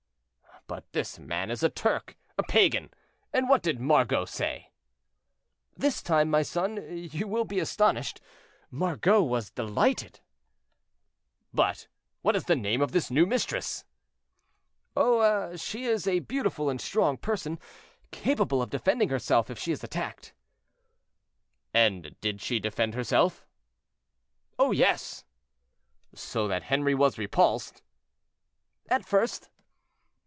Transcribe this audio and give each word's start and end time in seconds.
"But 0.67 0.89
this 0.93 1.19
man 1.19 1.51
is 1.51 1.63
a 1.63 1.69
Turk—a 1.69 2.43
Pagan. 2.43 2.91
And 3.33 3.49
what 3.49 3.61
did 3.61 3.81
Margot 3.81 4.23
say?" 4.23 4.71
"This 5.75 6.01
time, 6.01 6.29
my 6.29 6.43
son, 6.43 7.09
you 7.11 7.27
will 7.27 7.43
be 7.43 7.59
astonished. 7.59 8.21
Margot 8.69 9.21
was 9.21 9.49
delighted." 9.51 10.21
"But 11.53 11.87
what 12.21 12.37
is 12.37 12.45
the 12.45 12.55
name 12.55 12.79
of 12.81 12.93
this 12.93 13.11
new 13.11 13.25
mistress?" 13.25 13.83
"Oh! 14.95 15.57
she 15.57 15.87
is 15.87 16.07
a 16.07 16.19
beautiful 16.19 16.69
and 16.69 16.79
strong 16.79 17.17
person, 17.17 17.59
capable 18.11 18.61
of 18.61 18.69
defending 18.69 19.09
herself 19.09 19.49
if 19.49 19.59
she 19.59 19.73
is 19.73 19.83
attacked." 19.83 20.31
"And 21.73 22.15
did 22.21 22.39
she 22.39 22.59
defend 22.61 22.93
herself?" 22.93 23.45
"Oh, 24.57 24.71
yes!" 24.71 25.25
"So 26.15 26.47
that 26.47 26.63
Henri 26.71 26.95
was 26.95 27.17
repulsed?" 27.17 27.81
"At 28.87 29.03
first." 29.05 29.49